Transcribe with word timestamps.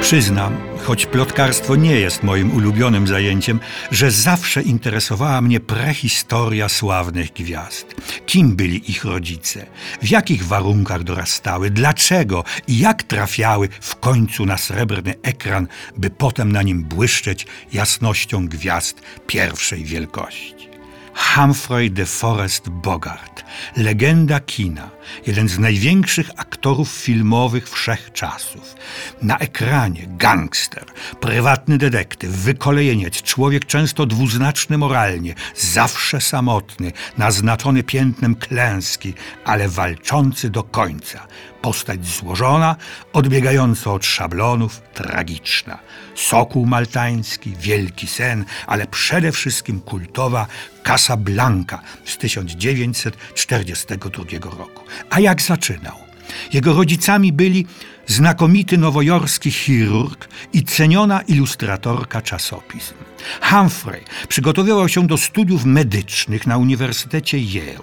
Przyznam, 0.00 0.56
choć 0.82 1.06
plotkarstwo 1.06 1.76
nie 1.76 2.00
jest 2.00 2.22
moim 2.22 2.56
ulubionym 2.56 3.06
zajęciem, 3.06 3.60
że 3.90 4.10
zawsze 4.10 4.62
interesowała 4.62 5.40
mnie 5.40 5.60
prehistoria 5.60 6.68
sławnych 6.68 7.32
gwiazd. 7.32 7.94
Kim 8.26 8.56
byli 8.56 8.90
ich 8.90 9.04
rodzice? 9.04 9.66
W 10.02 10.10
jakich 10.10 10.46
warunkach 10.46 11.02
dorastały? 11.02 11.70
Dlaczego 11.70 12.44
i 12.68 12.78
jak 12.78 13.02
trafiały 13.02 13.68
w 13.80 13.96
końcu 13.96 14.46
na 14.46 14.58
srebrny 14.58 15.14
ekran, 15.22 15.68
by 15.96 16.10
potem 16.10 16.52
na 16.52 16.62
nim 16.62 16.84
błyszczeć 16.84 17.46
jasnością 17.72 18.48
gwiazd 18.48 19.00
pierwszej 19.26 19.84
wielkości? 19.84 20.73
Humphrey 21.14 21.90
de 21.90 22.06
Forest 22.06 22.68
Bogart, 22.68 23.44
legenda 23.76 24.40
kina, 24.40 24.90
jeden 25.26 25.48
z 25.48 25.58
największych 25.58 26.30
aktorów 26.36 26.90
filmowych 26.90 27.70
wszechczasów. 27.70 28.74
Na 29.22 29.38
ekranie 29.38 30.06
gangster, 30.08 30.84
prywatny 31.20 31.78
detektyw, 31.78 32.30
wykolejeniec, 32.30 33.22
człowiek 33.22 33.64
często 33.66 34.06
dwuznaczny 34.06 34.78
moralnie, 34.78 35.34
zawsze 35.56 36.20
samotny, 36.20 36.92
naznaczony 37.18 37.82
piętnem 37.82 38.34
klęski, 38.34 39.14
ale 39.44 39.68
walczący 39.68 40.50
do 40.50 40.62
końca. 40.62 41.26
Postać 41.64 42.06
złożona, 42.06 42.76
odbiegająca 43.12 43.92
od 43.92 44.04
szablonów, 44.04 44.80
tragiczna. 44.94 45.78
Sokół 46.14 46.66
maltański, 46.66 47.56
wielki 47.56 48.06
sen, 48.06 48.44
ale 48.66 48.86
przede 48.86 49.32
wszystkim 49.32 49.80
kultowa 49.80 50.46
Casablanca 50.82 51.80
z 52.04 52.18
1942 52.18 54.24
roku. 54.58 54.84
A 55.10 55.20
jak 55.20 55.42
zaczynał? 55.42 56.03
Jego 56.52 56.74
rodzicami 56.74 57.32
byli 57.32 57.66
znakomity 58.06 58.78
nowojorski 58.78 59.50
chirurg 59.50 60.28
i 60.52 60.62
ceniona 60.62 61.20
ilustratorka 61.22 62.22
czasopism. 62.22 62.94
Humphrey 63.42 64.04
przygotowywał 64.28 64.88
się 64.88 65.06
do 65.06 65.16
studiów 65.18 65.64
medycznych 65.64 66.46
na 66.46 66.56
Uniwersytecie 66.56 67.38
Yale. 67.38 67.80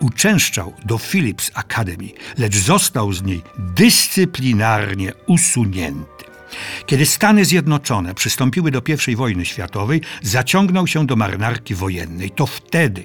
Uczęszczał 0.00 0.72
do 0.84 0.98
Phillips 0.98 1.50
Academy, 1.54 2.08
lecz 2.38 2.56
został 2.56 3.12
z 3.12 3.22
niej 3.22 3.42
dyscyplinarnie 3.58 5.12
usunięty. 5.26 6.31
Kiedy 6.86 7.06
Stany 7.06 7.44
Zjednoczone 7.44 8.14
przystąpiły 8.14 8.70
do 8.70 8.82
I 9.08 9.16
wojny 9.16 9.44
światowej, 9.44 10.00
zaciągnął 10.22 10.86
się 10.86 11.06
do 11.06 11.16
marynarki 11.16 11.74
wojennej. 11.74 12.30
To 12.30 12.46
wtedy, 12.46 13.04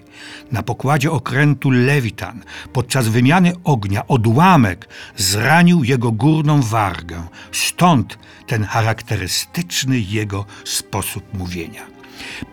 na 0.52 0.64
pokładzie 0.64 1.12
okrętu 1.12 1.72
Lewitan, 1.72 2.44
podczas 2.74 3.08
wymiany 3.08 3.54
ognia, 3.64 4.08
odłamek 4.08 4.90
zranił 5.18 5.84
jego 5.84 6.12
górną 6.12 6.62
wargę. 6.62 7.28
Stąd 7.52 8.20
ten 8.48 8.64
charakterystyczny 8.64 10.00
jego 10.00 10.46
sposób 10.66 11.34
mówienia. 11.34 11.97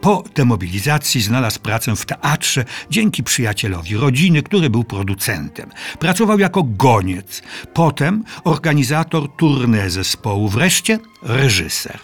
Po 0.01 0.25
demobilizacji 0.35 1.23
znalazł 1.23 1.61
pracę 1.61 1.97
w 1.97 2.07
teatrze 2.07 2.65
dzięki 2.91 3.23
przyjacielowi 3.23 3.97
rodziny, 3.97 4.43
który 4.43 4.71
był 4.71 4.85
producentem. 4.85 5.71
Pracował 5.99 6.39
jako 6.39 6.63
goniec, 6.63 7.43
potem 7.75 8.25
organizator 8.45 9.29
tournée 9.29 9.91
zespołu, 9.91 10.49
wreszcie 10.49 10.99
reżyser. 11.23 11.99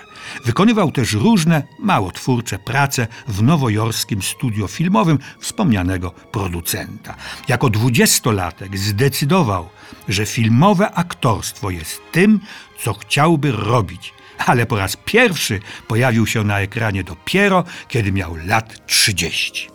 Wykonywał 0.45 0.93
też 0.93 1.13
różne 1.13 1.63
małotwórcze 1.79 2.59
prace 2.59 3.07
w 3.29 3.43
nowojorskim 3.43 4.23
studio 4.23 4.67
filmowym 4.67 5.19
wspomnianego 5.41 6.11
producenta. 6.11 7.15
Jako 7.49 7.71
dwudziestolatek 7.71 8.79
zdecydował, 8.79 9.69
że 10.09 10.27
filmowe 10.27 10.91
aktorstwo 10.91 11.71
jest 11.71 12.01
tym, 12.13 12.41
co 12.85 12.95
chciałby 12.95 13.53
robić 13.53 14.13
ale 14.47 14.67
po 14.67 14.77
raz 14.79 14.97
pierwszy 15.05 15.61
pojawił 15.89 16.27
się 16.27 16.45
na 16.45 16.61
ekranie 16.61 17.05
dopiero, 17.05 17.65
kiedy 17.89 18.13
miał 18.13 18.37
lat 18.37 18.87
30. 18.87 19.69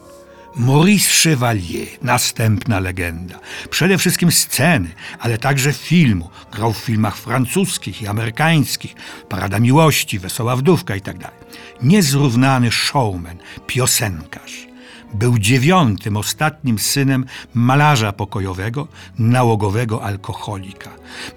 Maurice 0.56 1.10
Chevalier, 1.10 1.88
następna 2.02 2.80
legenda. 2.80 3.40
Przede 3.70 3.98
wszystkim 3.98 4.32
sceny, 4.32 4.90
ale 5.20 5.38
także 5.38 5.74
filmu. 5.74 6.30
Grał 6.52 6.74
w 6.74 6.78
filmach 6.78 7.18
francuskich 7.18 8.02
i 8.02 8.08
amerykańskich. 8.08 8.96
Parada 9.30 9.60
Miłości, 9.60 10.20
Wesoła 10.20 10.56
Wdówka 10.56 10.96
itd. 10.96 11.20
Tak 11.20 11.34
Niezrównany 11.82 12.72
showman, 12.72 13.38
piosenkarz. 13.68 14.68
Był 15.14 15.40
dziewiątym, 15.40 16.18
ostatnim 16.18 16.80
synem 16.80 17.26
malarza 17.54 18.12
pokojowego, 18.12 18.88
nałogowego 19.20 20.04
alkoholika. 20.04 20.90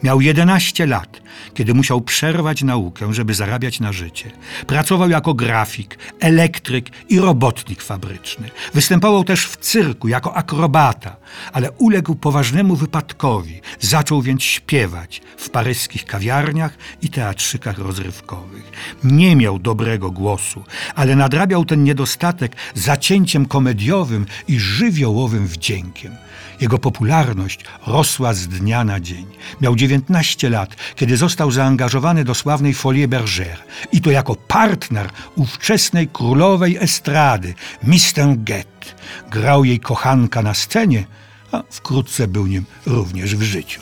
Miał 0.02 0.20
11 0.20 0.86
lat, 0.86 1.20
kiedy 1.54 1.74
musiał 1.74 2.00
przerwać 2.00 2.62
naukę, 2.62 3.14
żeby 3.14 3.34
zarabiać 3.34 3.80
na 3.80 3.92
życie. 3.92 4.30
Pracował 4.66 5.10
jako 5.10 5.34
grafik, 5.34 5.98
elektryk 6.20 6.90
i 7.08 7.20
robotnik 7.20 7.82
fabryczny. 7.82 8.50
Występował 8.74 9.24
też 9.24 9.46
w 9.46 9.56
cyrku 9.56 10.08
jako 10.08 10.36
akrobata, 10.36 11.16
ale 11.52 11.70
uległ 11.70 12.14
poważnemu 12.14 12.76
wypadkowi. 12.76 13.60
Zaczął 13.80 14.22
więc 14.22 14.42
śpiewać 14.42 15.22
w 15.36 15.50
paryskich 15.50 16.04
kawiarniach 16.04 16.78
i 17.02 17.08
teatrzykach 17.08 17.78
rozrywkowych. 17.78 18.72
Nie 19.04 19.36
miał 19.36 19.58
dobrego 19.58 20.10
głosu, 20.10 20.64
ale 20.94 21.16
nadrabiał 21.16 21.64
ten 21.64 21.84
niedostatek 21.84 22.56
zacięciem 22.74 23.46
komediowym 23.46 24.26
i 24.48 24.58
żywiołowym 24.58 25.46
wdziękiem. 25.46 26.12
Jego 26.60 26.78
popularność 26.78 27.60
rosła 27.86 28.34
z 28.34 28.48
dnia 28.48 28.84
na 28.84 29.00
dzień. 29.00 29.26
Miał 29.60 29.76
19 29.76 30.50
lat, 30.50 30.76
kiedy 30.96 31.16
został 31.16 31.37
zaangażowany 31.46 32.24
do 32.24 32.34
sławnej 32.34 32.74
Folie 32.74 33.08
Bergère 33.08 33.56
i 33.92 34.00
to 34.00 34.10
jako 34.10 34.34
partner 34.34 35.08
ówczesnej 35.36 36.08
królowej 36.08 36.76
estrady, 36.76 37.54
Mr. 37.82 38.36
Get. 38.36 38.94
Grał 39.30 39.64
jej 39.64 39.80
kochanka 39.80 40.42
na 40.42 40.54
scenie, 40.54 41.04
a 41.52 41.62
wkrótce 41.70 42.28
był 42.28 42.46
nim 42.46 42.64
również 42.86 43.36
w 43.36 43.42
życiu. 43.42 43.80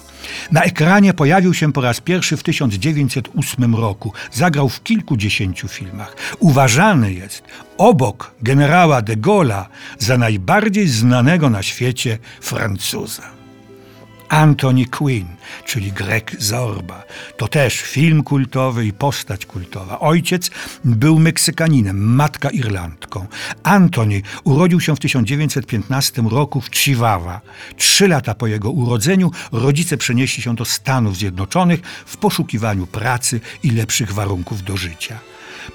Na 0.53 0.63
ekranie 0.63 1.15
pojawił 1.15 1.55
się 1.55 1.73
po 1.73 1.81
raz 1.81 2.01
pierwszy 2.01 2.37
w 2.37 2.43
1908 2.43 3.75
roku. 3.75 4.13
Zagrał 4.33 4.69
w 4.69 4.83
kilkudziesięciu 4.83 5.69
filmach. 5.69 6.17
Uważany 6.39 7.13
jest 7.13 7.43
obok 7.79 8.35
generała 8.43 9.03
de 9.03 9.17
Gaulle'a 9.17 9.65
za 9.99 10.19
najbardziej 10.19 10.89
znanego 10.89 11.51
na 11.51 11.63
świecie 11.63 12.19
Francuza. 12.41 13.36
Anthony 14.29 14.87
Quinn, 14.87 15.27
czyli 15.65 15.93
Grek 15.93 16.37
Zorba. 16.39 17.03
To 17.37 17.49
też 17.49 17.81
film 17.81 18.23
kultowy 18.23 18.87
i 18.87 18.93
postać 18.93 19.47
kultowa. 19.47 20.01
Ojciec 20.01 20.51
był 20.85 21.19
Meksykaninem, 21.19 22.15
matka 22.15 22.51
Irlandką. 22.51 23.27
Anthony 23.63 24.23
urodził 24.45 24.81
się 24.81 24.97
w 24.97 25.01
1915 25.01 26.23
roku 26.23 26.61
w 26.61 26.71
Chihuahua. 26.71 27.41
Trzy 27.77 28.09
lata 28.09 28.35
po 28.35 28.47
jego 28.47 28.71
urodzeniu 28.71 29.31
rodzice 29.53 29.97
przenieśli 29.97 30.43
się 30.43 30.55
do 30.55 30.65
Stanów 30.65 31.17
Zjednoczonych 31.17 31.81
w 32.07 32.17
poszukiwaniu 32.17 32.87
pracy 32.87 33.41
i 33.63 33.71
lepszych 33.71 34.13
warunków 34.13 34.63
do 34.63 34.77
życia. 34.77 35.19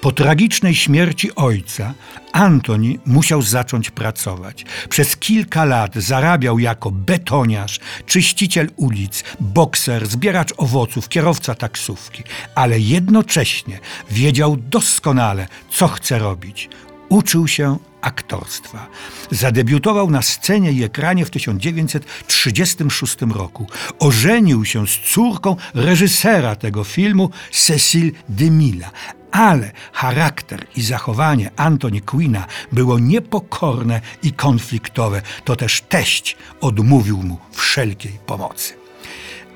Po 0.00 0.12
tragicznej 0.12 0.74
śmierci 0.74 1.34
ojca 1.34 1.94
Antoni 2.32 2.98
musiał 3.06 3.42
zacząć 3.42 3.90
pracować. 3.90 4.64
Przez 4.88 5.16
kilka 5.16 5.64
lat 5.64 5.94
zarabiał 5.94 6.58
jako 6.58 6.90
betoniarz, 6.90 7.80
czyściciel 8.06 8.70
ulic, 8.76 9.24
bokser, 9.40 10.06
zbieracz 10.06 10.52
owoców, 10.56 11.08
kierowca 11.08 11.54
taksówki, 11.54 12.22
ale 12.54 12.80
jednocześnie 12.80 13.80
wiedział 14.10 14.56
doskonale, 14.56 15.48
co 15.70 15.88
chce 15.88 16.18
robić. 16.18 16.68
Uczył 17.08 17.48
się 17.48 17.78
aktorstwa. 18.00 18.86
Zadebiutował 19.30 20.10
na 20.10 20.22
scenie 20.22 20.72
i 20.72 20.84
ekranie 20.84 21.24
w 21.24 21.30
1936 21.30 23.16
roku. 23.34 23.66
Ożenił 23.98 24.64
się 24.64 24.86
z 24.86 24.98
córką 25.14 25.56
reżysera 25.74 26.56
tego 26.56 26.84
filmu, 26.84 27.30
Cecil 27.50 28.12
DeMille, 28.28 28.90
ale 29.32 29.72
charakter 29.92 30.66
i 30.76 30.82
zachowanie 30.82 31.50
Anthony 31.56 32.00
Quina 32.00 32.46
było 32.72 32.98
niepokorne 32.98 34.00
i 34.22 34.32
konfliktowe. 34.32 35.22
To 35.44 35.56
też 35.56 35.80
teść 35.80 36.36
odmówił 36.60 37.22
mu 37.22 37.38
wszelkiej 37.52 38.18
pomocy. 38.26 38.74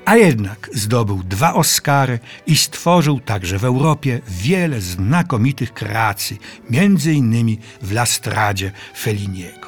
A 0.05 0.15
jednak 0.15 0.69
zdobył 0.73 1.23
dwa 1.23 1.53
Oscary 1.53 2.19
i 2.45 2.57
stworzył 2.57 3.19
także 3.19 3.59
w 3.59 3.65
Europie 3.65 4.21
wiele 4.27 4.81
znakomitych 4.81 5.73
kreacji, 5.73 6.39
między 6.69 7.13
innymi 7.13 7.59
w 7.81 7.91
Lastradzie 7.91 8.71
Feliniego. 8.97 9.67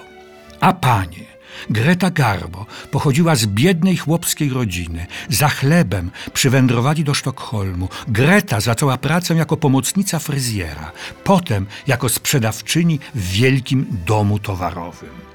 A 0.60 0.74
panie, 0.74 1.26
Greta 1.70 2.10
Garbo 2.10 2.66
pochodziła 2.92 3.36
z 3.36 3.46
biednej 3.46 3.98
chłopskiej 3.98 4.50
rodziny. 4.50 5.08
Za 5.30 5.50
chlebem 5.50 6.12
przywędrowali 6.34 7.04
do 7.04 7.14
Sztokholmu. 7.14 7.90
Greta 8.08 8.60
zaczęła 8.60 8.98
pracę 8.98 9.36
jako 9.36 9.58
pomocnica 9.58 10.20
fryzjera, 10.20 10.92
potem 11.24 11.66
jako 11.88 12.10
sprzedawczyni 12.10 13.00
w 13.16 13.30
wielkim 13.32 13.86
domu 14.06 14.40
towarowym. 14.40 15.30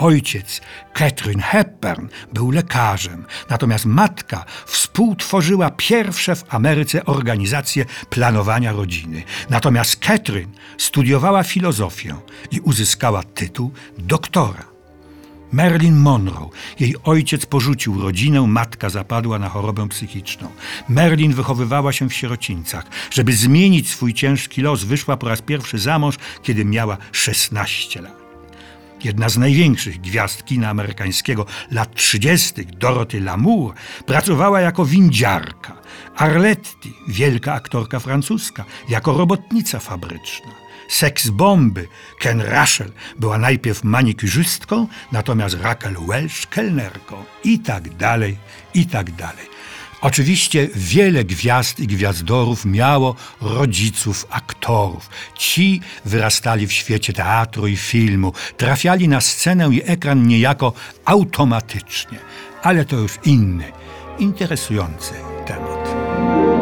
Ojciec, 0.00 0.60
Catherine 0.92 1.42
Hepburn, 1.42 2.08
był 2.32 2.50
lekarzem, 2.50 3.26
natomiast 3.50 3.86
matka 3.86 4.44
współtworzyła 4.66 5.70
pierwsze 5.70 6.36
w 6.36 6.54
Ameryce 6.54 7.04
organizacje 7.04 7.84
planowania 8.10 8.72
rodziny. 8.72 9.22
Natomiast 9.50 9.96
Catherine 9.96 10.52
studiowała 10.78 11.42
filozofię 11.42 12.16
i 12.50 12.60
uzyskała 12.60 13.22
tytuł 13.22 13.72
doktora. 13.98 14.64
Marilyn 15.52 15.96
Monroe. 15.96 16.48
Jej 16.80 16.94
ojciec 17.04 17.46
porzucił 17.46 18.02
rodzinę, 18.02 18.46
matka 18.46 18.90
zapadła 18.90 19.38
na 19.38 19.48
chorobę 19.48 19.88
psychiczną. 19.88 20.48
Marilyn 20.88 21.32
wychowywała 21.32 21.92
się 21.92 22.08
w 22.08 22.14
sierocińcach. 22.14 22.86
Żeby 23.10 23.32
zmienić 23.32 23.90
swój 23.90 24.14
ciężki 24.14 24.62
los, 24.62 24.84
wyszła 24.84 25.16
po 25.16 25.28
raz 25.28 25.42
pierwszy 25.42 25.78
za 25.78 25.98
mąż, 25.98 26.16
kiedy 26.42 26.64
miała 26.64 26.96
16 27.12 28.02
lat. 28.02 28.19
Jedna 29.04 29.28
z 29.28 29.38
największych 29.38 30.00
gwiazd 30.00 30.44
kina 30.44 30.68
amerykańskiego 30.68 31.46
lat 31.70 31.94
30., 31.94 32.66
Dorothy 32.66 33.20
Lamour, 33.20 33.74
pracowała 34.06 34.60
jako 34.60 34.84
windziarka. 34.84 35.76
Arletti, 36.16 36.92
wielka 37.08 37.52
aktorka 37.52 38.00
francuska, 38.00 38.64
jako 38.88 39.12
robotnica 39.12 39.78
fabryczna. 39.78 40.50
Seks 40.88 41.30
bomby 41.30 41.88
Ken 42.18 42.42
Russell 42.42 42.92
była 43.18 43.38
najpierw 43.38 43.84
manikurzystką, 43.84 44.86
natomiast 45.12 45.56
Raquel 45.60 45.96
Welch 46.08 46.46
kelnerką 46.50 47.24
i 47.44 47.58
tak 47.58 47.88
dalej, 47.96 48.36
i 48.74 48.86
tak 48.86 49.10
dalej. 49.10 49.46
Oczywiście 50.00 50.68
wiele 50.74 51.24
gwiazd 51.24 51.80
i 51.80 51.86
gwiazdorów 51.86 52.64
miało 52.64 53.14
rodziców 53.40 54.26
aktorów. 54.30 55.10
Ci 55.34 55.80
wyrastali 56.04 56.66
w 56.66 56.72
świecie 56.72 57.12
teatru 57.12 57.66
i 57.66 57.76
filmu, 57.76 58.32
trafiali 58.56 59.08
na 59.08 59.20
scenę 59.20 59.68
i 59.72 59.82
ekran 59.90 60.26
niejako 60.26 60.72
automatycznie. 61.04 62.18
Ale 62.62 62.84
to 62.84 62.96
już 62.96 63.18
inny, 63.24 63.72
interesujący 64.18 65.12
temat. 65.46 66.59